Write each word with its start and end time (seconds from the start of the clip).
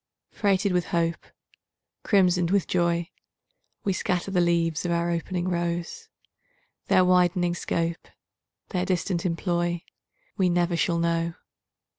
Freighted 0.31 0.71
with 0.71 0.85
hope, 0.87 1.27
Crimsoned 2.03 2.49
with 2.49 2.65
joy, 2.65 3.11
We 3.83 3.93
scatter 3.93 4.31
the 4.31 4.41
leaves 4.41 4.83
of 4.83 4.91
our 4.91 5.11
opening 5.11 5.47
rose; 5.47 6.09
Their 6.87 7.05
widening 7.05 7.53
scope, 7.53 8.07
Their 8.69 8.83
distant 8.85 9.27
employ, 9.27 9.83
We 10.37 10.49
never 10.49 10.75
shall 10.75 10.97
know. 10.97 11.35